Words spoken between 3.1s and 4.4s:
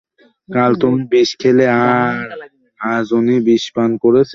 উনি বিষপান করেছে।